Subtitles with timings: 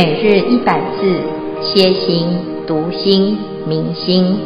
[0.00, 1.20] 每日一百字，
[1.60, 2.28] 歇心、
[2.68, 4.38] 读心、明心，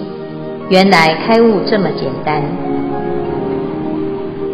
[0.71, 2.43] 原来开悟这么简单。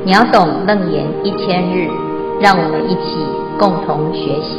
[0.05, 1.89] 秒懂楞严一千日，
[2.41, 3.15] 让我们一起
[3.61, 4.59] 共同学习。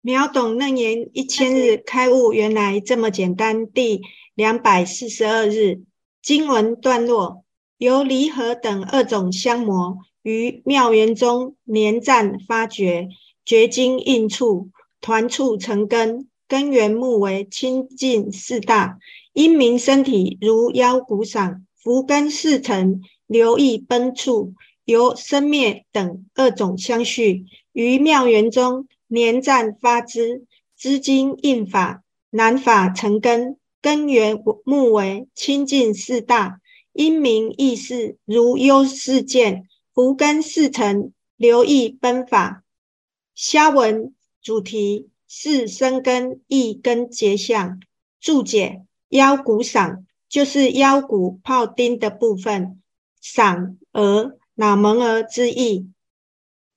[0.00, 3.66] 秒懂楞严一千日，开悟原来这么简单。
[3.66, 4.00] 第
[4.34, 5.80] 两百四十二日
[6.22, 7.42] 经文段落，
[7.76, 9.98] 由离合等二种相魔。
[10.26, 13.10] 于妙园中黏战发掘，
[13.44, 18.98] 掘精印处，团处成根，根源目为清净四大，
[19.34, 30.44] 因明身体如腰骨嗓，伏根四尘，流溢奔处，由生灭等二种相续，于妙园中黏战发支，
[30.76, 36.58] 知精印法，难法成根，根源目为清净四大，
[36.92, 39.68] 因明意识如幽视见。
[39.96, 42.62] 伏根四尘，流溢奔法。
[43.34, 47.80] 消文主题是生根意根结相。
[48.20, 52.82] 注解：腰骨嗓就是腰骨泡丁的部分，
[53.22, 55.88] 嗓额脑门儿之意。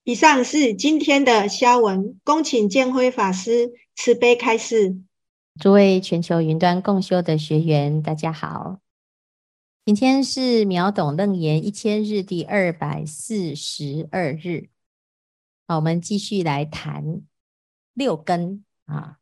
[0.06, 4.96] 以上是今天的消文，恭请建辉法师慈悲开示。
[5.60, 8.80] 诸位全球云端共修的学员，大家好。
[9.90, 14.70] 今天是秒懂楞严一千日第二百四十二日，
[15.66, 17.24] 好，我们继续来谈
[17.96, 19.18] 六根啊。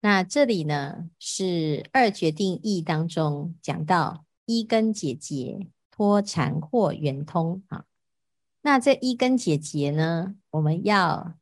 [0.00, 7.84] 那这里呢是二决定义当中讲到一根解结，脱缠或圆通啊。
[8.62, 11.34] 那这一根解结呢，我们要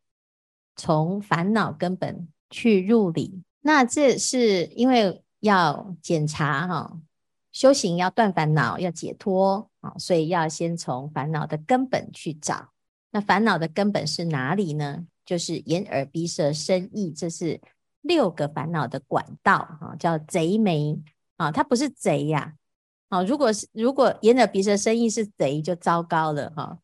[0.76, 3.40] 从烦恼根本去入理。
[3.62, 7.00] 那这是因为要检查哈。
[7.60, 12.70] 修行要断烦恼，要解脱啊，所以要先从烦恼的根本去找。
[13.10, 15.06] 那烦恼的根本是哪里呢？
[15.26, 17.60] 就是眼耳鼻舌身意，这是
[18.00, 20.98] 六个烦恼的管道啊，叫贼眉
[21.36, 21.52] 啊。
[21.52, 22.54] 它不是贼呀，
[23.10, 26.78] 啊，如果是如果眼耳鼻舌身意是贼，就糟糕了哈，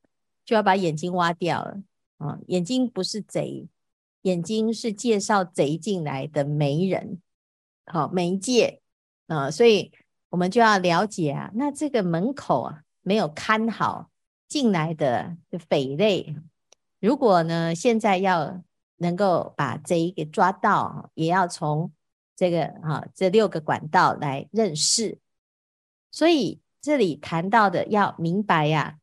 [0.44, 1.81] 就要把眼睛挖掉了
[2.19, 2.38] 啊。
[2.48, 3.66] 眼睛不是贼，
[4.20, 7.22] 眼睛是介绍贼进来的媒人，
[7.87, 8.82] 好媒介
[9.28, 9.91] 啊，所以。
[10.36, 14.10] 我们就要了解啊，那这个门口啊没有看好
[14.47, 15.34] 进来的
[15.66, 16.36] 匪类，
[17.00, 18.62] 如果呢现在要
[18.98, 21.91] 能够把贼给抓到，也要从
[22.36, 25.19] 这个啊这六个管道来认识。
[26.10, 28.94] 所以这里谈到的要明白呀、啊，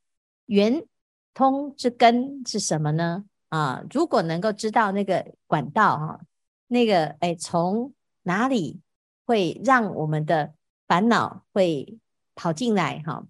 [0.46, 0.86] 圆
[1.34, 3.26] 通之根是什么呢？
[3.50, 6.22] 啊，如果能够知道那个管道哈，
[6.68, 7.92] 那个哎从
[8.22, 8.82] 哪里
[9.26, 10.54] 会让我们的
[10.94, 11.98] 烦恼会
[12.36, 13.26] 跑进来哈，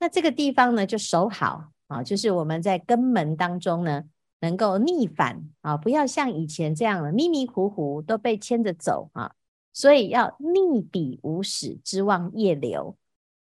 [0.00, 4.02] 那这个地方呢就守好啊，就是我们在根门当中呢
[4.40, 9.32] 能够逆反啊，不要像以前这样的迷迷糊糊都被牵着走啊，
[9.72, 12.96] 所以要逆彼无始之妄业流，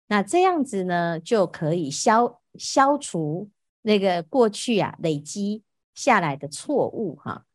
[0.08, 3.48] 那这样子呢就可以消消除
[3.80, 5.62] 那个过去啊累积
[5.94, 7.46] 下来的错误哈。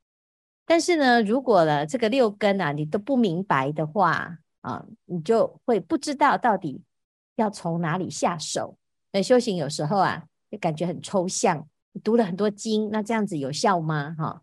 [0.65, 6.81] 但是呢，如果呢这个六根啊你都不明白的话，啊，你就会不知道到底
[7.37, 8.77] 要从哪里下手。
[9.13, 11.65] 那修行有时候啊，就感觉很抽象。
[11.93, 14.13] 你读了很多经，那这样子有效吗？
[14.19, 14.41] 哈，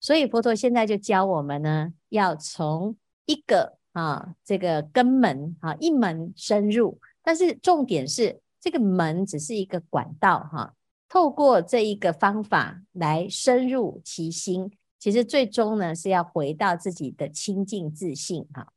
[0.00, 2.96] 所以佛陀现在就教我们呢，要从
[3.26, 7.00] 一个啊这个根门啊一门深入。
[7.20, 10.74] 但是重点是，这个门只是一个管道哈，
[11.08, 14.70] 透过这一个方法来深入其心，
[15.00, 18.68] 其实最终呢是要回到自己的清净自信哈。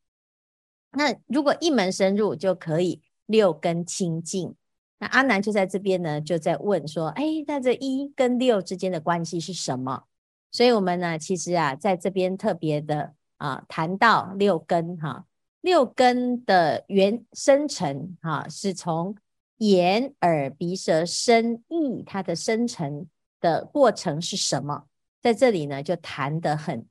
[0.97, 4.55] 那如果一门深入，就可以六根清净。
[4.99, 10.03] 那阿南就在这边呢，就在问说：哎，那这一跟六之间的关系是什么？
[10.51, 15.25] 所以我们呢，其实啊，在这边特别的啊，谈到六根哈，
[15.61, 19.15] 六根的原生成哈，是从
[19.57, 23.05] 眼、耳、鼻、舌、身、意，它的生成
[23.39, 24.85] 的过程是什么？
[25.21, 26.85] 在这里呢，就谈得很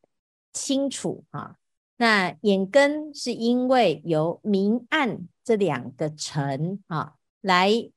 [0.53, 1.57] 清楚哈。
[1.99, 7.91] 那眼根是因为由明暗这两个尘啊来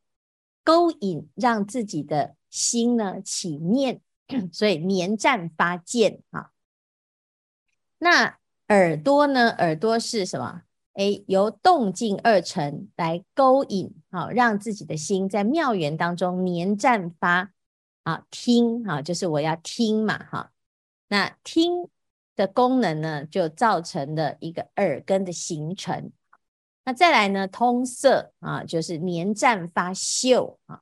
[0.63, 3.99] 勾引，让自己的心呢起念，
[4.53, 6.51] 所以黏战发见啊。
[7.97, 8.37] 那
[8.69, 9.49] 耳朵呢？
[9.57, 10.61] 耳朵是什么？
[10.93, 17.51] 诶，由动静二尘来勾引，好，让自己的心在妙缘当中黏战发
[18.03, 20.53] 啊听啊，就是我要听嘛哈。
[21.09, 21.89] 那听。
[22.39, 26.09] 的功能呢，就造成了一个耳根的形成。
[26.85, 30.79] 那再来呢，通色啊，就是黏战发嗅啊。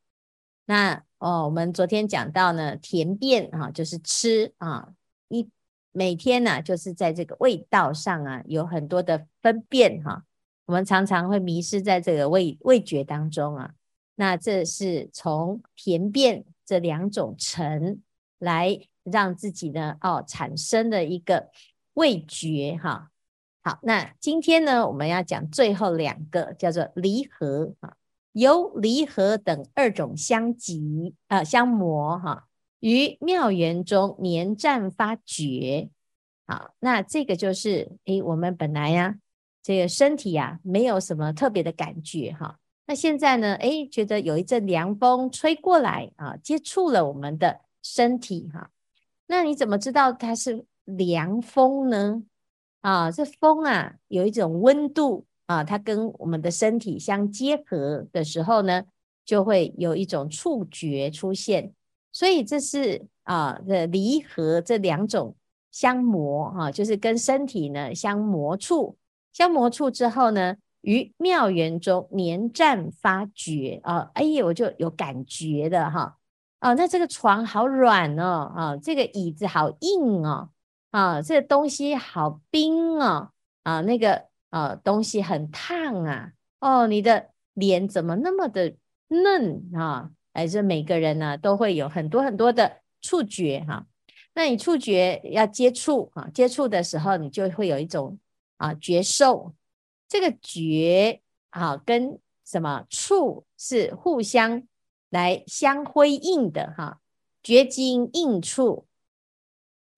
[0.65, 4.89] 那哦，我们昨天讲到呢，甜变啊，就是吃啊，
[5.30, 5.50] 一
[5.92, 10.24] 每天呢、就是在这个味道上啊，有很多的分辨哈、
[10.68, 13.71] 我们常常会迷失在这个味味觉当中啊。
[14.13, 18.00] 那这是从甜变这两种尘
[18.38, 18.80] 来
[19.12, 21.50] 让自己呢，哦，产生的一个
[21.94, 23.09] 味觉哈。
[23.63, 27.95] 好，那今天呢，我们要讲最后两个，叫做离合啊。
[28.33, 32.45] 由离合等二种相集、呃，相磨哈，
[32.81, 35.89] 于妙缘中黏暂发觉。
[36.45, 39.15] 好，那这个就是诶，我们本来呀，
[39.63, 42.59] 这个身体呀，没有什么特别的感觉哈。
[42.86, 48.69] 那现在呢，诶，觉得有一阵凉风吹过来啊，接触了我们的身体哈。
[49.27, 52.24] 那你怎么知道它是凉风呢？
[52.81, 55.25] 啊，这风啊，有一种温度。
[55.47, 58.83] 啊，它跟我们的身体相结合的时候呢，
[59.24, 61.71] 就会有一种触觉出现，
[62.12, 65.38] 所以这是啊的离合这两种
[65.71, 68.97] 相磨哈、啊，就是跟身体呢相磨触，
[69.31, 76.17] 相磨触之后呢，于妙缘中黏暂发觉啊，哎呀，我就有感觉的哈，
[76.59, 80.50] 啊那这个床好软哦，啊，这个椅子好硬哦，
[80.92, 83.31] 啊，这个东西好冰哦，
[83.63, 84.27] 啊，那个。
[84.50, 86.31] 啊、东西很烫啊！
[86.62, 88.74] 哦，你的脸怎么那么的
[89.09, 90.09] 嫩啊？
[90.33, 93.86] 还是每个人呢都会有很多很多的触觉哈、啊。
[94.33, 98.18] 那你触觉要接触啊，接触的时候你就会有一种
[98.56, 99.54] 啊觉受。
[100.07, 104.63] 这个觉啊跟什么触是互相
[105.09, 106.98] 来相辉映的哈、啊。
[107.44, 108.86] 觉经应触，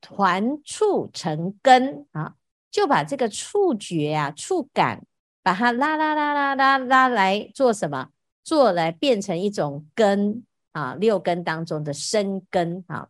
[0.02, 2.36] 团触成根啊。
[2.72, 5.04] 就把这个触觉啊、触感，
[5.42, 8.10] 把它拉拉拉拉拉拉来做什么？
[8.44, 13.10] 做来变成一种根啊，六根当中的生根啊。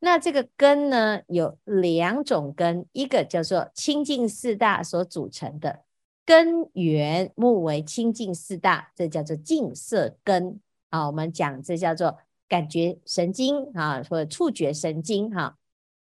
[0.00, 5.84] 那这个根呢，有两种根，一个叫做清净四大所组成的
[6.24, 10.60] 根源目为清净四大，这叫做净色根
[10.96, 11.06] 啊。
[11.06, 12.18] 我们讲这叫做
[12.48, 15.56] 感觉神经啊，或者触觉神经哈、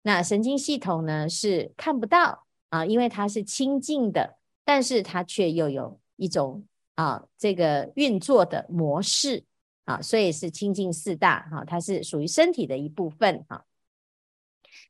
[0.01, 2.45] 那神经系统呢是看不到。
[2.71, 6.63] 啊，因为它是清净的，但是它却又有一种
[6.94, 9.44] 啊，这个运作的模式
[9.86, 13.63] 啊，所以是清净四大哈、啊，它是属于身体的一部分哈、啊。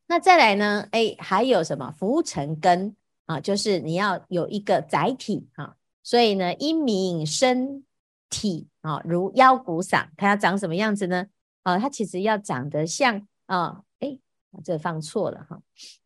[0.07, 2.93] 那再来呢，哎，还有什么浮尘根
[3.27, 3.39] 啊？
[3.39, 7.85] 就是你要有一个载体、啊，所以呢，因名身
[8.29, 11.27] 体啊，如腰鼓嗓，它要长什么样子呢？
[11.63, 14.17] 啊，它其实要长得像啊，哎，
[14.63, 15.61] 这放错了哈。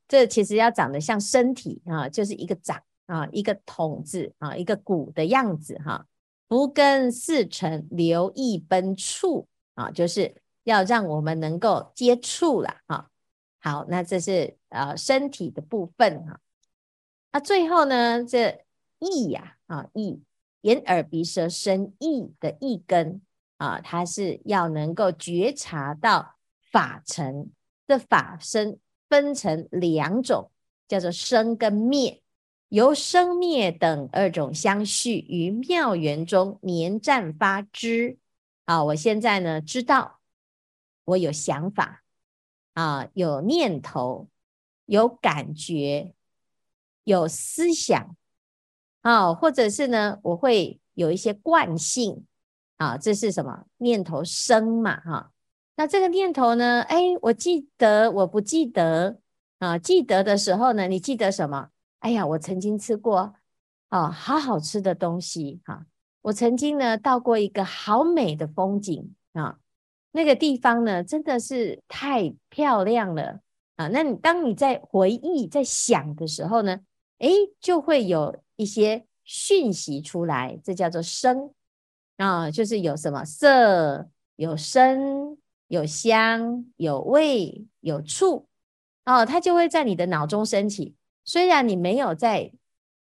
[0.07, 6.05] 这其实要长得像身体啊，就是一个掌啊，一个筒子啊，一个鼓的样子哈。
[6.49, 10.35] 浮根四尘流溢奔处啊，就是
[10.65, 13.09] 要让我们能够接触了哈。
[13.59, 16.39] 好，那这是呃身体的部分哈。
[17.31, 18.63] 那最后呢，这
[18.99, 20.21] 意呀啊意，
[20.63, 23.21] 眼耳鼻舌身意的意根
[23.55, 27.51] 啊，它是要能够觉察到法尘
[27.87, 28.79] 的法身。
[29.09, 30.49] 分成两种，
[30.87, 32.23] 叫做生跟灭，
[32.69, 38.17] 由生灭等二种相续于妙缘中黏暂发知。
[38.65, 40.19] 啊，我现在呢知道，
[41.05, 42.03] 我有想法
[42.73, 44.29] 啊，有念头，
[44.85, 46.15] 有感觉，
[47.03, 48.15] 有思想
[49.03, 52.25] 啊，或者是呢，我会有一些惯性
[52.77, 54.99] 啊，这是什么念头生嘛？
[55.01, 55.31] 哈、
[55.75, 56.81] 那这个念头呢？
[56.81, 59.19] 哎，我记得，我不记得
[59.59, 59.77] 啊？
[59.77, 60.87] 记得的时候呢？
[60.87, 61.69] 你记得什么？
[61.99, 63.35] 哎呀，我曾经吃过
[63.89, 65.85] 啊，好好吃的东西哈、啊。
[66.23, 69.57] 我曾经呢到过一个好美的风景啊，
[70.13, 73.41] 那个地方呢真的是太漂亮了
[73.75, 73.89] 啊。
[73.89, 76.79] 那你当你在回忆、在想的时候呢，
[77.19, 77.29] 哎，
[77.59, 81.53] 就会有一些讯息出来，这叫做声
[82.17, 85.37] 啊，就是有什么色，有声。
[85.69, 88.45] 有香有味有触
[89.05, 90.93] 哦，它就会在你的脑中升起。
[91.25, 92.51] 虽然你没有在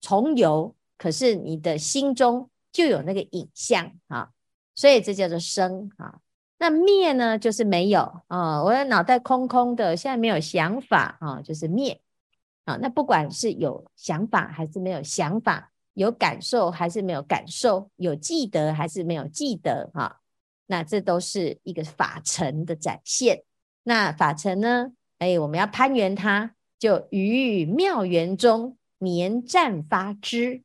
[0.01, 4.31] 重游，可是你的心中就有那个影像啊。
[4.77, 6.21] 所以这叫做生啊。
[6.59, 8.63] 那灭呢，就是没有啊。
[8.63, 12.01] 我的脑袋空空的，现在没有想法啊，就是灭
[12.65, 12.77] 啊。
[12.77, 20.21] 那不管是有想法还是没有想法，有感受还是没有感受，有记得还是没有记得哈。
[20.67, 23.45] 那这都是一个法尘的展现。
[23.83, 24.93] 那法尘呢？
[25.19, 30.63] 哎，我们要攀缘它，就于妙缘中黏暂发知。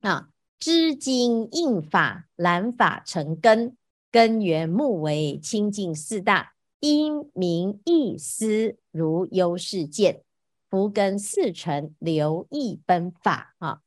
[0.00, 0.28] 啊，
[0.58, 3.76] 知经应法，染法成根。
[4.12, 10.22] 根源目为清净四大，因名一思如幽视见，
[10.70, 13.80] 福根四尘流益奔法啊。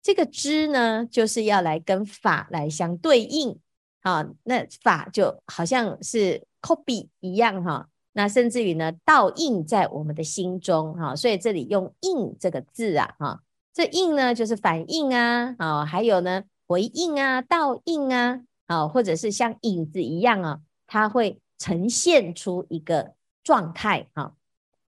[0.00, 3.58] 这个知呢，就是要来跟法来相对应
[4.00, 4.26] 啊。
[4.44, 13.42] 那法就好像是 copy 一样哈、那甚至于呢，倒映在我们的心中哈、所以这里用“映”这个字啊哈。
[13.74, 23.12] 这“映”呢，就是反应啊啊，还有呢回应啊、倒映啊啊，或者是像影子一样啊，它会呈现出一个
[23.44, 24.32] 状态哈、啊。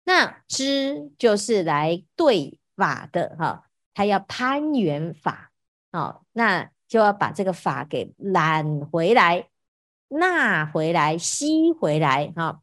[0.04, 3.66] 那知就是来对法的哈。
[3.96, 5.52] 他要攀缘法，
[5.92, 9.50] 哦，那就要把这个法给揽回来、
[10.08, 12.60] 纳回来、吸回来，哈、哦，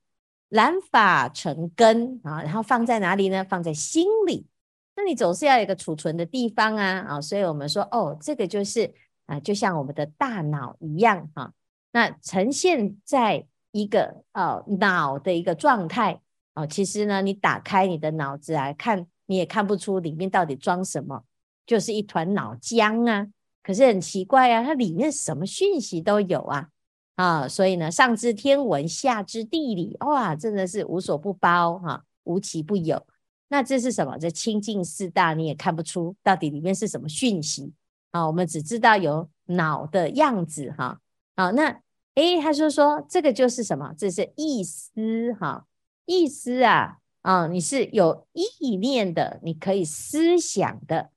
[0.49, 3.45] 揽法成根啊、哦，然后放在哪里呢？
[3.45, 4.49] 放在心里。
[4.97, 8.93] 那你总是要有一个储存的地方啊，啊、哦，所以我们说，哦，这个就是
[9.27, 11.53] 啊，就像我们的大脑一样，哈、哦，
[11.93, 16.21] 那呈现在一个哦脑的一个状态，
[16.67, 19.07] 其实呢，你打开你的脑子来看。
[19.27, 21.23] 你也看不出里面到底装什么，
[21.65, 23.29] 就是一团脑浆啊。
[23.63, 26.69] 可是很奇怪啊，它里面什么讯息都有啊
[27.15, 27.47] 啊！
[27.47, 33.07] 所以呢，上知天文，下知地理，哇，真的是无所不包哈、啊，无奇不有。
[33.51, 34.19] 那这是什么？
[34.19, 37.73] 这清净四大你也看不出到底里面是什么讯息
[38.11, 38.27] 啊？
[38.27, 40.99] 我们只知道有脑的样子哈。
[41.37, 41.81] 好、那
[42.17, 43.95] 诶，他说说这个就是什么？
[43.97, 44.91] 这是意思
[45.39, 45.67] 哈，
[46.11, 46.97] 意思啊。
[47.23, 51.11] 啊、你是有意念的，你可以思想的，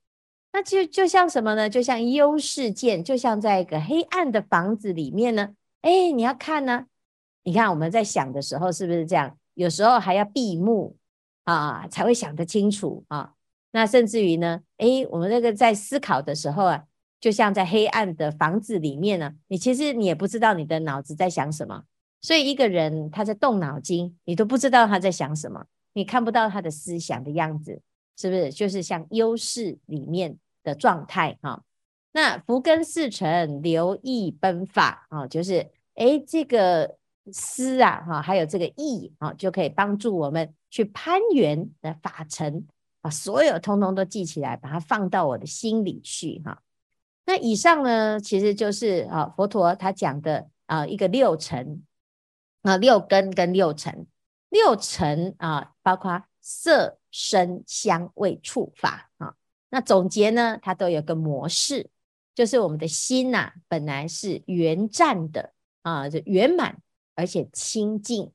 [0.52, 1.66] 那就就像什么呢？
[1.66, 5.54] 就像幽视见，就像在一个黑暗的房子里面呢。
[5.80, 6.84] 哎，你要看呢，
[7.44, 9.34] 你看我们在想的时候是不是这样？
[9.54, 10.94] 有时候还要闭目
[11.44, 13.32] 啊，才会想得清楚啊。
[13.72, 16.84] 那甚至于呢，哎，我们那个在思考的时候啊，
[17.18, 21.84] 就像在黑暗的房子里面呢，你其实你也不知道你的脑子在想什么。
[22.24, 25.66] 所以一个人他在动脑筋，你都不知道他在想什么。
[25.92, 27.82] 你看不到他的思想的样子，
[28.16, 31.62] 是不是就是像优势里面的状态哈？
[32.12, 36.96] 那福根四尘流益奔法啊，就是诶这个
[37.30, 42.66] 思啊哈，还有这个意啊，就可以帮助我们去攀缘的法尘，
[43.02, 46.62] 把所有通通都记起来，把它放到我的心里去哈。
[47.26, 51.82] 那以上呢，其实就是啊佛陀他讲的啊一个六尘
[52.64, 54.06] 啊六根跟六尘。
[54.50, 59.34] 六尘啊，包括色、声、香、味、触、法啊。
[59.70, 61.90] 那总结呢，它都有个模式，
[62.36, 65.52] 就是我们的心呐、啊，本来是圆湛的
[65.82, 66.78] 啊，就圆满
[67.16, 68.30] 而且清净。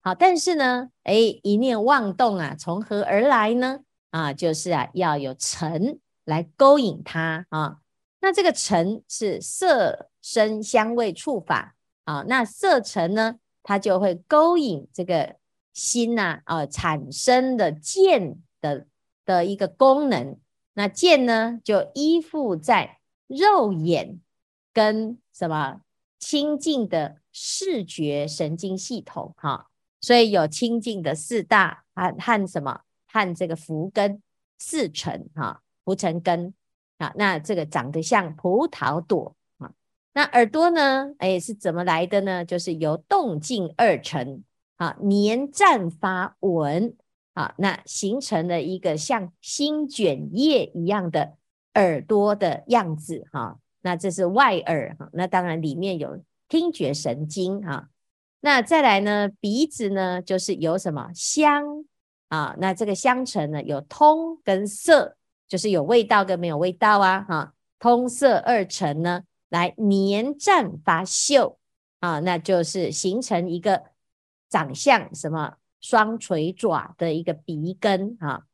[0.00, 3.80] 好，但是呢，哎，一念妄动啊，从何而来呢？
[4.10, 7.80] 啊，就是啊，要有尘来勾引它啊。
[8.20, 12.24] 那这个尘是色、声、香、味、触、法啊。
[12.26, 15.36] 那色尘呢，它就会勾引这个。
[15.74, 18.88] 心呐、啊，产生的见的
[19.24, 20.36] 的一个功能，
[20.72, 22.98] 那见呢，就依附在
[23.28, 24.18] 肉眼
[24.72, 25.82] 跟什么
[26.18, 29.68] 清净的视觉神经系统，哈，
[30.00, 34.20] 所以有清净的四大和和什么和这个福根
[34.58, 36.52] 四尘，哈，福尘根
[36.96, 39.36] 啊，那这个长得像葡萄朵，
[40.14, 42.44] 那耳朵呢，哎，是怎么来的呢？
[42.44, 44.42] 就是由动静二成。
[44.78, 46.94] 啊，黏占发闻，
[47.34, 51.34] 啊，那形成了一个像心卷叶一样的
[51.74, 57.88] 耳朵的样子，哈、那这是外耳，哈、那当然里面有听觉神经，哈、
[58.38, 61.84] 那再来呢，鼻子呢，就是有什么香，
[62.28, 65.16] 啊，那这个香尘呢，有通跟色，
[65.48, 71.58] 就是有味道跟没有味道啊，哈、通色二尘呢，来黏绽发秀，
[72.00, 73.82] 啊，那就是形成一个。
[74.50, 78.16] 长相什么双垂爪的一个鼻根。
[78.18, 78.44] 啊，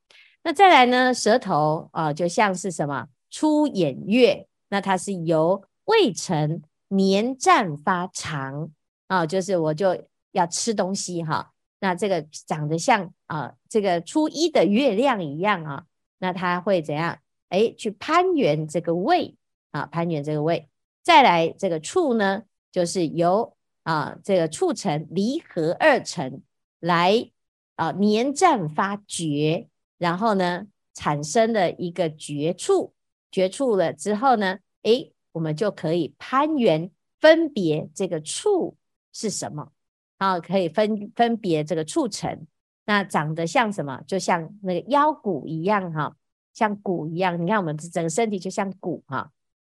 [0.42, 8.72] 那再来呢，舌头啊，就像是什么出眼月，那它是由味尘黏绽发长。
[9.06, 9.96] 啊，就是我就
[10.32, 15.84] 要吃东西哈、那这个长得像啊这个初一的月亮一样啊，
[16.18, 17.16] 那它会怎样？
[17.50, 19.36] 哎，去攀援这个胃。
[19.70, 20.68] 啊，攀援这个胃，
[21.04, 22.42] 再来这个触呢，
[22.73, 23.54] 就是由。
[23.84, 26.40] 啊，这个触尘离合二层
[26.80, 27.30] 来
[27.76, 29.68] 啊，黏占发觉，
[29.99, 32.94] 然后呢，产生了一个绝处，
[33.30, 38.75] 绝处了之后呢，诶，我们就可以攀缘分别这个处
[39.12, 39.70] 是什么
[40.16, 40.40] 啊？
[40.40, 42.46] 可以分分别这个触尘，
[42.87, 44.00] 那长得像什么？
[44.06, 46.16] 就像那个腰鼓一样哈、
[46.54, 47.38] 像鼓一样。
[47.38, 49.30] 你看我们整个身体就像鼓哈、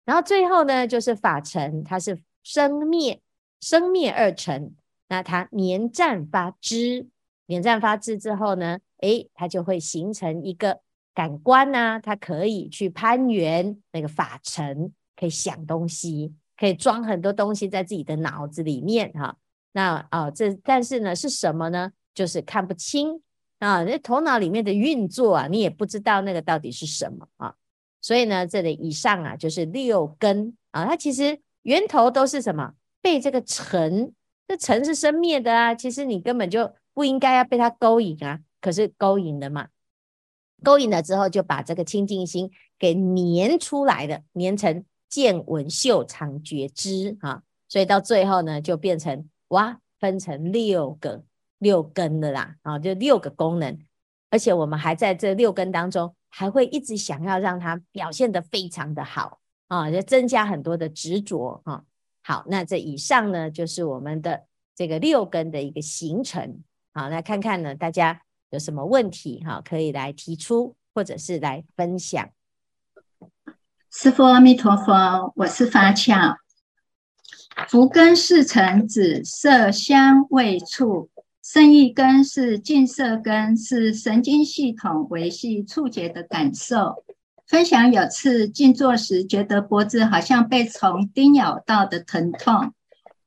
[0.06, 3.20] 然后最后呢，就是法尘，它是生灭。
[3.58, 4.76] 生灭二尘，
[5.08, 7.08] 那它黏战发支，
[7.46, 10.80] 黏战发枝之后呢，诶，它就会形成一个
[11.14, 19.36] 感官呐、啊，它可以去攀援那个法尘，可以想东西，可以装很多东西在自己的脑子里面哈。
[19.72, 21.90] 那啊、这但是呢，是什么呢？
[22.14, 23.22] 就是看不清
[23.58, 27.54] 啊，那头脑里面的运作啊，你也不知道那个到底是什么啊。
[28.06, 32.72] 所以呢，这里以上啊，就是六根啊，它其实源头都是什么？
[33.02, 34.14] 被这个尘，
[34.46, 35.74] 这尘是生灭的啊。
[35.74, 39.66] 其实你根本就不应该要被它勾引啊，可是勾引了嘛，
[40.62, 42.48] 勾引了之后就把这个清净心
[42.78, 47.42] 给粘出来的，粘成见闻嗅尝觉知啊。
[47.68, 51.24] 所以到最后呢，就变成哇，分成六个
[51.58, 53.76] 六根的啦啊，就六个功能，
[54.30, 61.82] 而且我们还在这六根当中，还会一直想要让它表现得非常的好啊，就增加很多的执着啊。
[62.22, 66.62] 好，那这以上呢，就是我们的这个六根的一个形成。
[66.92, 72.28] 好，来看看呢，大家有什么问题哈，可以来提出或者是来分享。
[73.90, 76.36] 师父阿弥陀佛，我是法巧。
[77.66, 81.08] 福根是成指色香味触，
[81.48, 87.04] 胜义根是净色根，是神经系统维系触觉的感受。
[87.46, 92.74] 分享有次静坐时，觉得脖子好像被虫叮咬到的疼痛，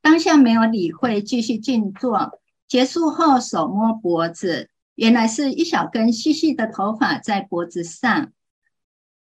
[0.01, 2.37] 当下没有理会，继续静坐。
[2.67, 8.33] 结束后手摸脖子，原来是一小根细细的头发在脖子上。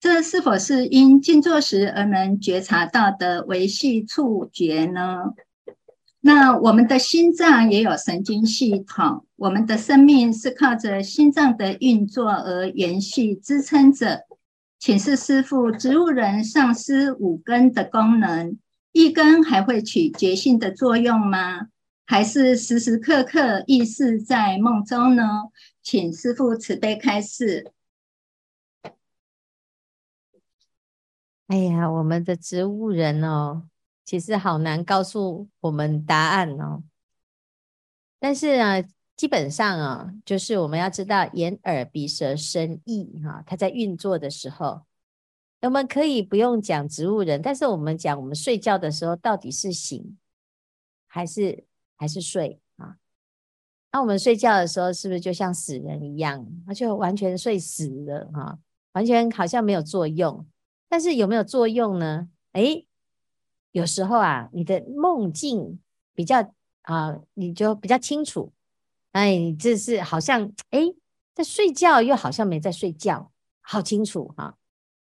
[0.00, 5.34] 这是否是因静坐时而能觉察到的维系触觉呢？
[6.20, 14.26] 那我们的心脏也有神经系统，我们的生命是靠着心脏的运作而延续支撑着。
[14.80, 18.58] 请示师父，植物人丧失五根的功能，
[18.92, 21.68] 一根还会起觉性的作用吗？
[22.04, 25.50] 还是时时刻刻意识在梦中呢？
[25.82, 27.72] 请师父慈悲开示。
[31.48, 33.64] 哎呀，我们的植物人哦，
[34.08, 36.82] 其实好难告诉我们答案哦。
[38.18, 38.82] 但是啊，
[39.14, 44.80] 基本上啊，就是我们要知道眼、耳、鼻、舌、身、意哈，它在运作的时候，
[45.60, 50.16] 我们可以不用讲植物人，但是我们讲我们睡觉的时候到底是醒
[51.06, 52.96] 还是还是睡啊？
[53.92, 58.58] 那我们睡觉的时候是不是就像死人一样，那就完全睡死了哈，
[58.92, 60.46] 完全好像没有作用。
[60.88, 62.30] 但是有没有作用呢？
[62.52, 62.87] 诶，
[63.72, 65.78] 有时候啊，你的梦境
[66.14, 66.52] 比较
[66.82, 68.52] 啊，你就比较清楚。
[69.12, 70.94] 哎，这是好像诶，
[71.34, 74.56] 在睡觉又好像没在睡觉，好清楚哈。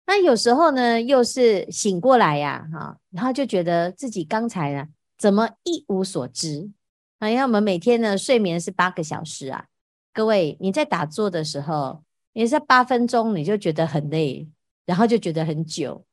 [0.06, 6.70] 那有时候呢，又是醒过来呀，哈，然后就觉得自己刚才呢，怎么一无所知？
[7.18, 9.66] 啊，因为我们每天呢，睡眠是八个小时啊。
[10.12, 14.48] 各位，你在打坐的时候，你在八分钟你就觉得很累。
[14.86, 16.04] 然后就觉得很久，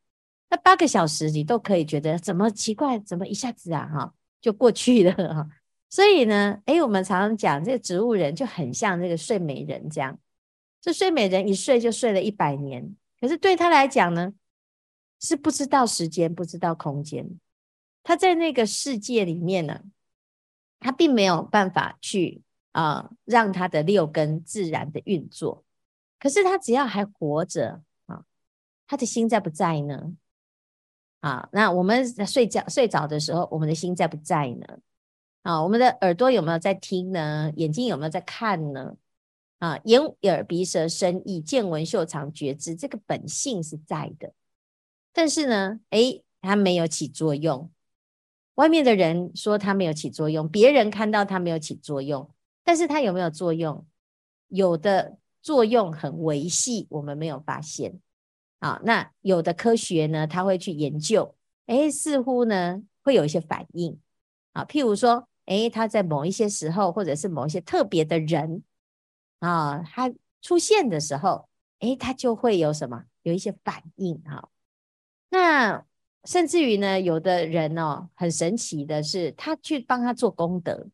[0.51, 5.49] 那八个小时你都可以觉得怎么奇怪，怎么一下子啊哈就过去了哈。
[5.89, 10.19] 所以呢，诶，我们常常讲这个植物人就很像这个睡美人这样，
[10.81, 14.33] 这睡美人一睡就睡了一百年，可是对他来讲呢，
[15.21, 17.39] 是不知道时间，不知道空间，
[18.03, 19.81] 他在那个世界里面呢，
[20.79, 22.41] 他并没有办法去
[22.73, 25.65] 啊、让他的六根自然的运作，
[26.19, 28.23] 可是他只要还活着啊。
[28.87, 30.13] 他的心在不在呢？
[31.21, 34.79] 啊，那我们睡觉睡着的时候，我们的心在不在呢？
[35.43, 37.51] 啊，我们的耳朵有没有在听呢？
[37.55, 38.95] 眼睛有没有在看呢？
[39.59, 44.33] 啊，眼耳鼻舌身意见闻嗅尝觉知，这个本性是在的，
[45.13, 47.69] 但是呢，诶，它没有起作用。
[48.55, 52.29] 外面的人说它没有起作用，别人看到它没有起作用，
[52.63, 53.85] 但是它有没有作用？
[54.47, 57.99] 有的作用很微细，我们没有发现。
[58.61, 63.99] 啊，那有的科学呢，他会去研究，哎，似乎呢会有一些反应，
[64.53, 68.61] 啊，譬如说，哎，他在某一些时候，或者是某一些特别的人，
[69.39, 74.49] 啊，他出现的时候，哎，他就会有什么，有一些反应，哈。
[75.31, 75.83] 那
[76.25, 80.85] 甚至于呢，有的人哦，很神奇的是，他去帮他做功德，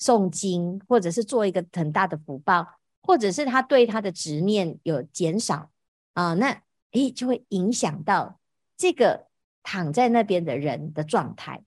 [0.00, 2.66] 诵经，或者是做一个很大的福报，
[3.00, 5.70] 或者是他对他的执念有减少，
[6.14, 6.60] 啊，那。
[6.92, 8.40] 诶，就会影响到
[8.76, 9.26] 这个
[9.62, 11.62] 躺在那边的人的状态。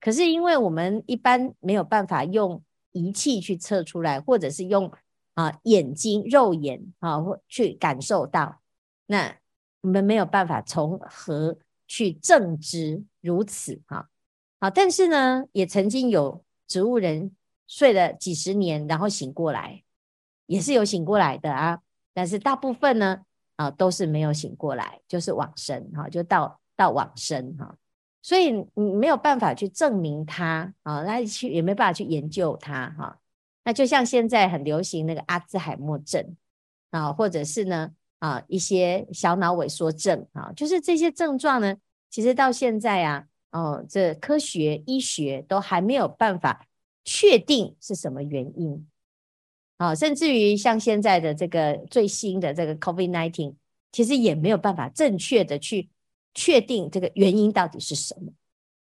[0.00, 4.90] 可是因为我们一般没有办法用仪器去测出来，或者是用
[5.34, 8.62] 啊眼睛肉眼啊或去感受到，
[9.06, 9.36] 那
[9.82, 14.08] 我们没有办法从何去证知如此哈。
[14.58, 17.34] 啊，但是呢，也曾经有植物人
[17.66, 19.82] 睡了几十年，然后醒过来，
[20.46, 21.80] 也是有醒过来的啊。
[22.12, 23.22] 但是大部分呢，
[23.60, 27.76] 啊，都是没有醒过来，就是往生哈，就到到往生哈。
[28.22, 33.18] 所以你没有办法去证明它啊，那去也没办法去研究它哈。
[33.62, 36.34] 那就像现在很流行那个阿兹海默症
[36.90, 41.76] 啊，或者是呢啊一些小脑萎缩症啊，就是这些症状呢，
[42.08, 46.66] 其实到现在啊，哦，这科学医学都还没有办法
[47.04, 48.86] 确定是什么原因
[49.80, 53.54] 啊，甚至于像现在的这个最新的这个 COVID nineteen，
[53.90, 55.88] 其实也没有办法正确的去。
[56.32, 58.30] 确定这个原因到底是什么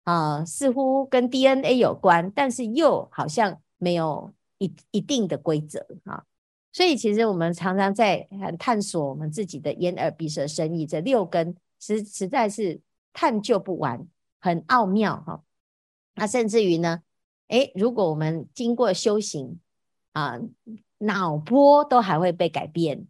[0.05, 0.45] 啊？
[0.45, 6.23] 似乎跟 DNA 有关，但是又好像没有一一定的规则啊。
[6.71, 8.29] 所以其实我们常常在
[8.61, 12.81] 探索我们自己的眼耳鼻舌身意这六根，实实在是
[13.13, 14.07] 探究不完，
[14.41, 15.43] 很奥妙哈。
[16.15, 17.03] 那甚至于呢，
[17.49, 19.59] 诶，如果我们经过修行
[20.13, 20.39] 啊，
[20.99, 23.07] 脑波都还会被改变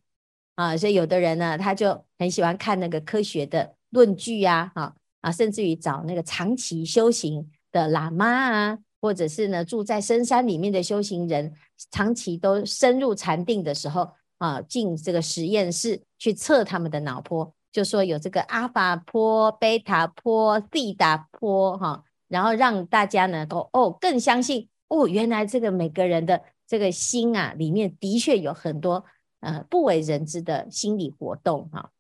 [0.55, 0.77] 啊。
[0.77, 3.75] 所以有的人呢，他就很喜欢看那个科学的。
[3.93, 11.53] 论据呀，哈啊，甚至于找那个长期修行的喇嘛啊，或者是呢住在深山里面的修行人，
[11.91, 29.05] 长期都深入禅定的时候啊，进这个实验室去测他们的脑波，就说有这个阿法波、贝塔波、西达波哈，然后让大家呢都哦更相信哦，原来这个每个人的这个心啊里面的确有很多
[29.41, 31.93] 呃不为人知的心理活动哈。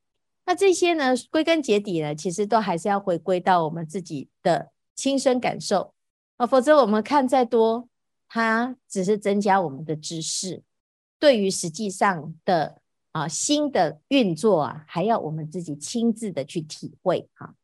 [0.46, 5.92] 那这些呢，归根结底呢，其实都还是要回归到我们自己的亲身感受
[6.38, 7.86] 啊，否则我们看再多，
[8.30, 10.62] 它只是增加我们的知识，
[11.18, 12.78] 对于实际上的
[13.10, 17.54] 啊心的运作啊，还要我们自己亲自的去体会哈。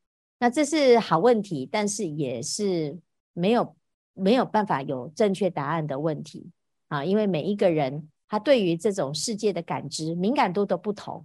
[0.41, 2.99] 那这是好问题，但是也是
[3.33, 3.75] 没有
[4.13, 6.51] 没有办法有正确答案的问题
[6.89, 11.25] 啊，因为每一个人他对于这种世界的感知敏感度都不同。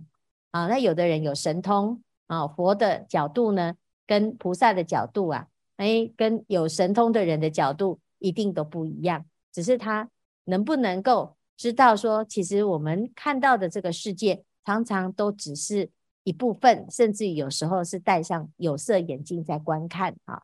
[0.51, 5.47] 啊，那有的人有神通啊，佛的角度呢，跟菩萨的角度啊，
[5.77, 9.25] 哎，跟有神通的人的角度一定都不一样。
[9.51, 10.07] 只是他
[10.45, 15.89] 能不能够知道说，其实我们看到的这个世界，常常都只是
[16.23, 20.43] 一部分，甚至于有时候是戴上有色眼镜在观看啊。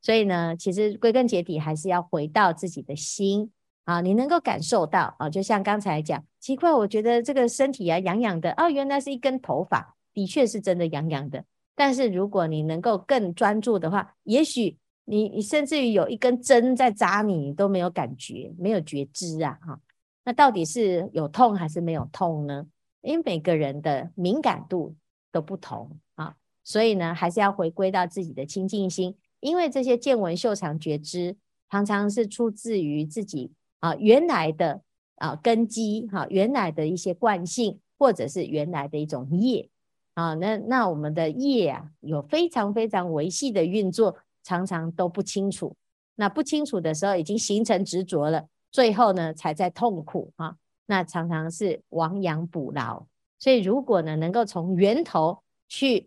[0.00, 3.52] 所以呢，其实归根结底还是要回到自己的心。
[3.84, 11.44] 啊，你能够感受到啊，就像刚才讲，奇怪，我觉得这个身体啊痒痒的，哦，原来是一根头发，的确是真的痒痒的。
[11.74, 19.80] 但是如果你能够更专注的话，也许你你甚至于有一根针在扎你，你都没有感觉，没有觉知啊，哈。
[20.24, 22.64] 那到底是有痛还是没有痛呢？
[23.00, 24.94] 因为每个人的敏感度
[25.32, 31.36] 都不同啊，所以呢，还是要回归到自己的清净心，因为这些见闻嗅尝觉知，
[31.68, 33.50] 常常是出自于自己。
[33.82, 34.80] 啊，原来的
[35.16, 39.68] 啊根基哈，原来的一些惯性，或者是原来的一种业
[40.14, 45.74] 啊，那那我们的业啊，有非常非常维系的运作，常常都不清楚。
[46.14, 50.56] 那不清楚的时候，已经形成执着了，最后呢，才在痛苦啊。
[50.86, 53.04] 那常常是亡羊补牢。
[53.38, 56.06] 所以，如果呢，能够从源头去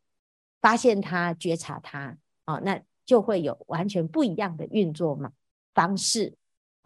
[0.61, 5.31] 发现它、觉察它，啊，那就会有完全不一样的运作嘛
[5.73, 6.33] 方式。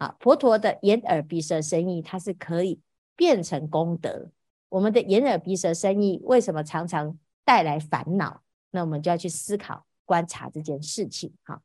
[0.00, 2.80] 啊，佛陀的眼耳鼻舌身意，它是可以
[3.16, 4.30] 变成功德。
[4.70, 8.42] 我们的眼耳鼻舌身意为什么常常带来烦恼？
[8.70, 11.34] 那我们就要去思考、观察这件事情。
[11.42, 11.60] 好，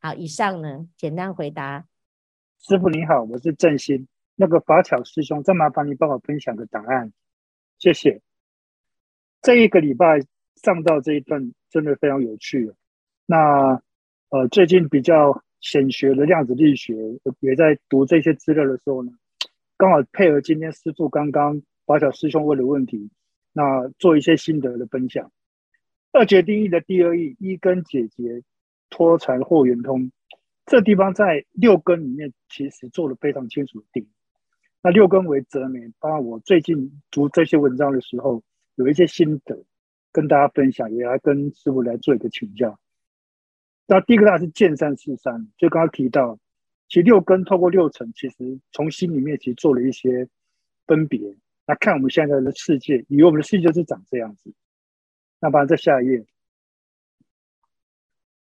[0.00, 1.84] 好，以上呢，简单回答。
[2.60, 4.06] 师傅你好，我是正心。
[4.36, 7.12] 那个法巧师兄，再麻烦你帮我分享个答案，
[7.76, 8.20] 谢谢。
[9.42, 10.20] 这一个礼拜
[10.62, 12.72] 上到这一段真的非常有趣。
[13.26, 13.82] 那
[14.28, 15.42] 呃，最近比较。
[15.60, 16.94] 显学的量子力学
[17.40, 19.12] 也在读这些资料的时候呢，
[19.76, 23.10] 刚好配合今天师傅刚刚法小师兄问的问题，
[23.52, 25.30] 那做一些心得的分享。
[26.12, 28.42] 二决定义的第二义一根解结
[28.88, 30.10] 脱缠或圆通，
[30.66, 34.08] 这地方在六根里面其实做了非常清楚的定义。
[34.82, 38.42] 那六根为则媒，当然我最近读这些文章的时候，
[38.76, 39.62] 有一些心得
[40.10, 42.79] 跟大家分享，也来跟师傅来做一个请教。
[43.92, 46.38] 那第一个大是见山是山，就刚刚提到，
[46.86, 50.28] 其实六根透过六层，其实从心里面其实做了一些
[50.86, 51.36] 分别。
[51.66, 54.54] 那看我们现在的世界，以为我们的世界就是长这样子。
[55.40, 56.24] 那不然再下一页。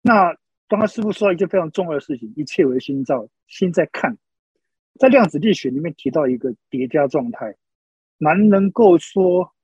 [0.03, 0.35] 那
[0.67, 4.19] 刚刚师父说到一件非常重要的事情，一切为心造，心在看。
[4.99, 7.55] 在量子力学里面提到一个叠加状态，
[8.19, 9.55] 蛮能够说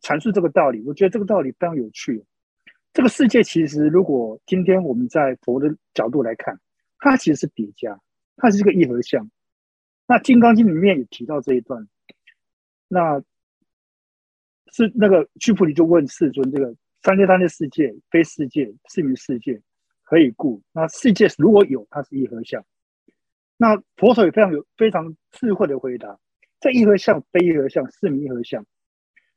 [0.00, 0.82] 阐述这个道理。
[0.86, 2.24] 我觉得这个道理非常有趣。
[2.92, 6.58] 这个世界其实，如果今天我们在佛的角度来看，
[6.98, 7.98] 它其实是叠加，
[8.36, 9.30] 它是一个一合相。
[10.06, 11.86] 那《金刚经》里面也提到这一段，
[12.88, 13.20] 那
[14.72, 19.62] 是那个须菩提就问世尊：这个三界三界世界非世界，是名世界，
[20.02, 20.60] 何以故？
[20.72, 22.64] 那世界如果有，它是一合相。
[23.56, 26.18] 那佛陀也非常有非常智慧的回答：
[26.58, 28.66] 这一合相非一合相，是名一合相。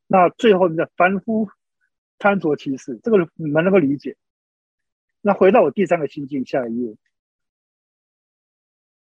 [0.08, 1.48] 那最后的凡夫
[2.24, 4.16] 穿着其事，这个你们能够理解？
[5.20, 6.96] 那回到我第三个心境，下一页。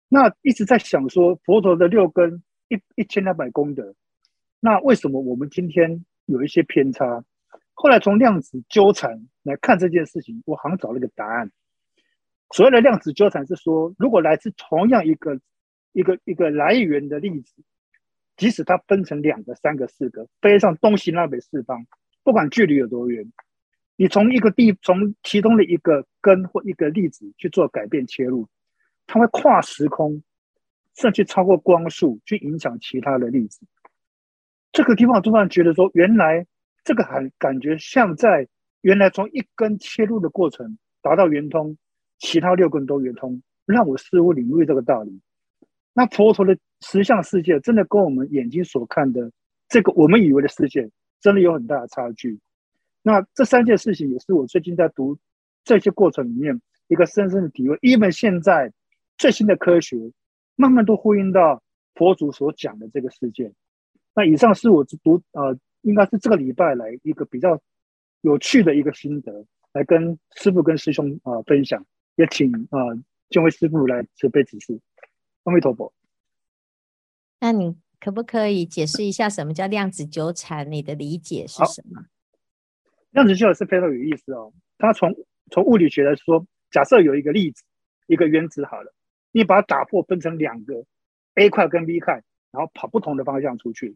[0.09, 3.95] 那一直在想说，佛陀的六根一一千两百功德，
[4.59, 7.25] 那为什么我们今天有一些偏差？
[7.73, 11.51] 后来从量子纠缠来看这件事情，我好像找了一个答案。
[12.51, 15.41] 所谓的量子纠缠是说，如果来自同样一个
[15.93, 17.55] 一个一个来源的粒子，
[18.37, 21.87] 即使它分成两个、三个、四个，飞上东西南北四方，
[22.23, 23.31] 不管距离有多远。
[23.95, 28.47] 你从一个地，从其中的一个根或一个粒子去做改变切入，
[29.05, 30.23] 它会跨时空，
[30.95, 33.59] 甚至超过光速去影响其他的粒子。
[34.71, 36.45] 这个地方突然觉得说，原来
[36.83, 38.47] 这个还感觉像在
[38.81, 41.75] 原来从一根切入的过程达到圆通，
[42.19, 45.19] 其他六根都圆通，让我似乎领会这个道理。
[45.93, 49.29] 那佛陀的实相世界真的跟我们眼睛所看的
[49.67, 50.89] 这个我们以为的世界，
[51.21, 52.39] 真的有很大的差距。
[53.01, 55.17] 那这三件事情也是我最近在读
[55.63, 57.77] 这些过程里面一个深深的体会。
[57.81, 58.71] 因为现在
[59.17, 60.11] 最新的科学
[60.55, 61.63] 慢慢都呼应到
[61.95, 63.51] 佛祖所讲的这个世界。
[64.13, 67.61] 那以上是我读呃，应该是这个礼拜来一个比较
[68.21, 71.85] 有趣的一个心得，来跟师父跟师兄啊、呃、分享。
[72.15, 72.79] 也请啊，
[73.29, 74.79] 这、呃、位师父来慈悲指示。
[75.43, 75.93] 阿弥陀佛。
[77.39, 80.71] 那你可不可以解释一下什么叫量子纠缠？
[80.71, 82.01] 你的理解是什么？
[83.11, 84.53] 量子纠缠是非常有意思哦。
[84.77, 85.13] 它从
[85.51, 87.63] 从物理学来说，假设有一个粒子，
[88.07, 88.93] 一个原子好了，
[89.31, 90.85] 你把它打破，分成两个
[91.35, 93.95] A 块跟 B 块，然后跑不同的方向出去。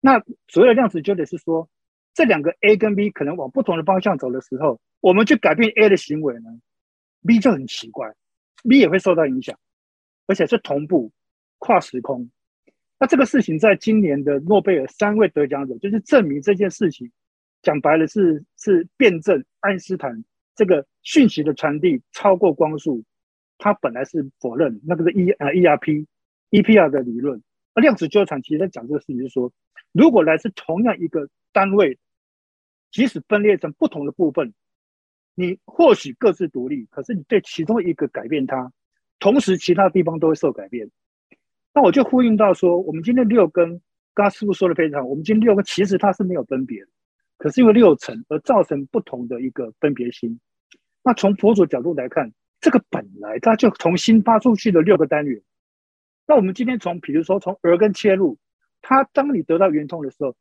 [0.00, 1.68] 那所谓的量子纠缠是说，
[2.14, 6.48] 这两个 A 跟 B 可能往不同的方向走的时候，我们去改变 A 的行为呢
[7.26, 8.14] ，B 就很奇怪
[8.68, 9.58] ，B 也会受到影响，
[10.26, 11.12] 而且是同步
[11.58, 12.30] 跨时空。
[12.98, 17.10] 那这个事情在今年的诺贝尔三位得奖者，就是证明这件事情。
[17.60, 23.02] 讲白了是是辩证爱因斯坦这个讯息的传递超过光速，
[23.58, 26.06] 他本来是否认那个是 E 呃 ERP
[26.50, 27.42] EPR 的理论，
[27.74, 29.52] 而量子纠缠其实在讲这个事情，就是说
[29.92, 31.98] 如果来自同样一个单位，
[32.92, 34.54] 即使分裂成不同的部分，
[35.34, 38.72] 你或许各自独立，可是你对其中一个改变它，
[39.18, 40.90] 同时其他地方都会受改变。
[41.78, 43.70] 那我就呼应到说，我们今天六根，
[44.12, 46.84] 刚刚师父说的非常好，我们今天六根其实它是没有分别。
[47.36, 50.40] 可是因为六层而造成不同的一个分别心。
[51.04, 55.40] 那从佛祖角度来看，这个本来它就从心发出去的六个单元。
[56.26, 58.36] 那我们今天从比如说从耳根切入，
[58.82, 60.34] 它当你得到圆通的时候，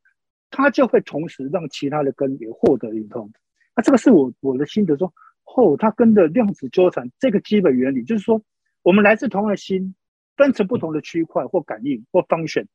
[0.50, 3.32] 它就会同时让其他的根也获得圆通。
[3.76, 5.14] 那这个是我我的心得说，
[5.56, 8.42] 哦，它跟着量子纠缠这个基本原理，就是说
[8.82, 9.94] 我们来自同样的心，
[10.38, 12.66] 分成不同的区块或感应或 function，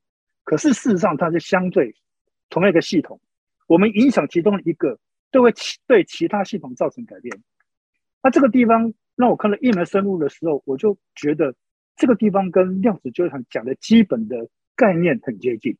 [0.44, 1.94] 可是事实上它是相对
[2.50, 3.20] 同一个系统。
[3.68, 4.98] 我们影响其中一个，
[5.30, 5.54] 都会
[5.86, 7.42] 对其他系统造成改变。
[8.22, 11.54] 那这个地方让我看了一门深入的时候，我就觉得
[11.96, 15.76] 这个地方跟量子纠缠讲的基本的概念很接近。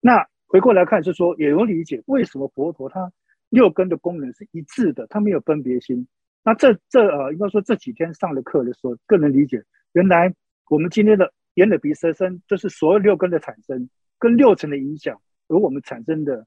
[0.00, 3.12] 那回过来看是说，也有理解为什么佛陀他
[3.48, 6.06] 六根的功能是一致的，他没有分别心。
[6.42, 10.34] 那这这呃，应该说这几天上的课的时候，更能理解原来
[10.70, 16.46] 我们今天的眼耳鼻舌身，就是所有六根的产生跟六尘的影响，而我们产生的。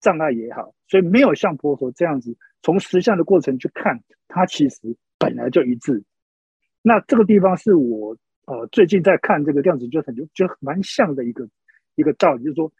[0.00, 6.04] 障碍也好，所以没有像佛陀这样子从实相的过程去看，它其实本来就一致。
[6.82, 11.48] 那这个地方是我呃最近在看这个量子纠缠，就觉得蛮像的一个
[11.94, 12.70] 一个道理，就是说，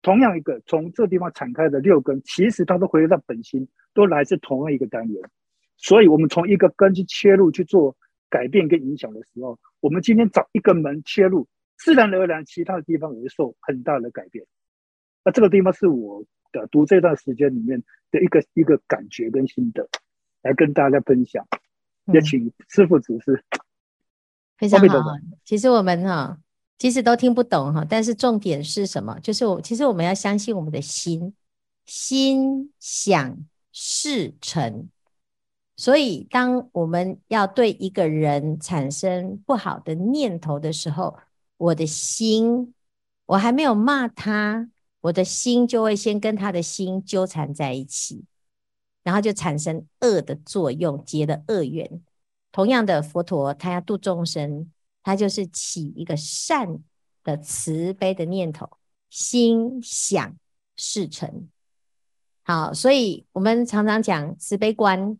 [0.00, 5.20] 同样一个从这地方敞开的六根，其实它都回到本心，都来自同样一个单元。
[5.76, 7.96] 所以，我们从一个根去切入去做
[8.30, 14.46] 改变跟影响的时候，我们今天找一个门切入，自然而然其他的地方也会受很大的改变。
[15.24, 16.24] 那这个地方是我。
[16.52, 19.88] 的读这段时间里面的一个一个感觉跟心得，
[20.42, 21.46] 来跟大家分享，
[22.12, 23.44] 也请师傅指示。
[24.58, 25.14] 非常好，
[25.44, 26.36] 其实我们哈，
[26.76, 29.16] 其实都听不懂哈，但是重点是什么？
[29.20, 31.32] 就是我其实我们要相信我们的心，
[31.84, 33.38] 心想
[33.70, 34.88] 事成。
[35.80, 41.16] 所以当我们要对一个人产生不好的念头的时候，
[41.56, 42.74] 我的心，
[43.24, 44.68] 我还没有骂他。
[45.00, 48.26] 我的心就会先跟他的心纠缠在一起，
[49.02, 52.02] 然后就产生恶的作用，结了恶缘。
[52.52, 54.70] 同样的，佛陀他要度众生，
[55.02, 56.80] 他就是起一个善
[57.24, 58.68] 的慈悲的念头，
[59.08, 60.36] 心想
[60.76, 61.48] 事成。
[62.42, 65.18] 好，所以我们常常讲慈悲观，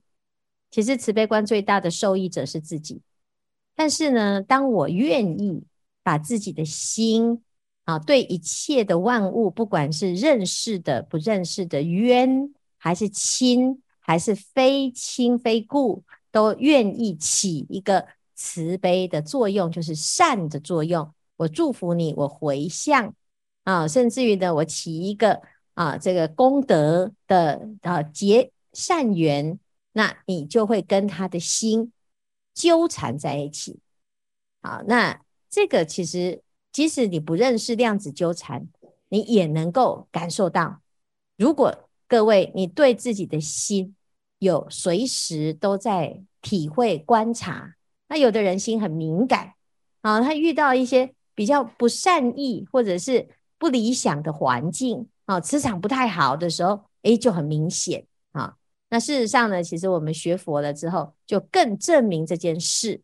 [0.70, 3.00] 其实慈悲观最大的受益者是自己。
[3.74, 5.62] 但是呢，当我愿意
[6.02, 7.42] 把自己的心
[7.85, 21.12] 啊，对一切的万物，不管是认识的、不认识的，冤还是亲，还是非亲非故，都愿意起一个慈悲的作用，就是善的作用。
[21.37, 23.14] 我祝福你，我回向
[23.64, 25.40] 啊，甚至于呢，我起一个。
[25.74, 29.59] 啊，这个功德的啊结善缘，
[29.92, 31.92] 那你就会跟他的心
[32.55, 33.81] 纠缠在一起。
[34.62, 38.68] 好，那这个其实即使你不认识量子纠缠，
[39.09, 40.81] 你也能够感受到。
[41.37, 43.96] 如果各位你对自己的心
[44.38, 47.74] 有随时都在体会观察，
[48.09, 49.55] 那有的人心很敏感
[50.03, 55.09] 啊，他遇到一些比较不善意或者是不理想的环境。
[55.26, 58.57] 哦，磁场不太好的时候，诶，就很明显啊。
[58.90, 63.00] 那事实上呢，其实我们学佛了之后，就更证明这件事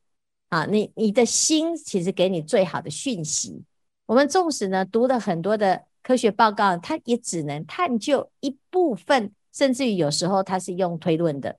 [0.48, 0.66] 啊。
[0.66, 3.64] 你你的心其实给你最好的讯息。
[4.04, 11.56] 我们纵使呢读了很多的科学报告，它也只能探究一部分，甚至于有时候它是用推论的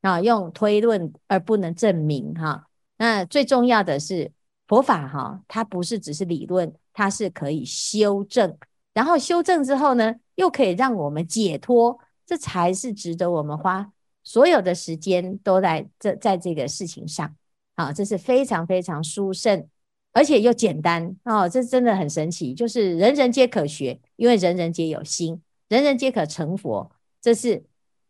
[0.00, 2.66] 啊，用推论而不能证明哈、
[2.98, 4.32] 那最重要的是
[4.66, 8.56] 佛法哈、它不是只是理论，它是可以修正。
[8.92, 17.34] 然后修正之后呢，又可以让我们解脱，这才是值得我们花所有的时间都在这在这个事情上
[17.74, 17.92] 啊！
[17.92, 19.66] 这是非常非常殊胜，
[20.12, 27.64] 而且又简单哦，这真的很神奇，就是人人皆可学，因为人人皆有心，人人皆可成佛，这是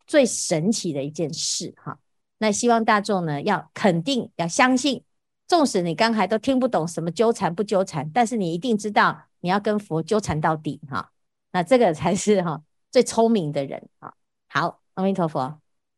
[0.05, 1.99] 最神奇的一件事哈！
[2.37, 5.03] 那希望大众呢要肯定，要相信，
[5.47, 9.23] 纵使你刚才都听不懂什么纠缠不纠缠，但是你一定知道。
[9.45, 11.11] 你要跟佛纠缠到底哈，
[11.51, 12.63] 那这个才是哈
[12.93, 14.13] 最聪明的人啊。
[14.47, 15.62] 好，阿弥陀佛。